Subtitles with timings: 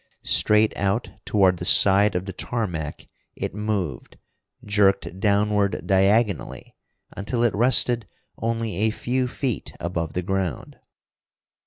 [0.23, 4.17] Straight out toward the side of the tarmac it moved
[4.65, 6.75] jerked downward diagonally,
[7.15, 8.07] until it rested
[8.39, 10.79] only a few feet above the ground.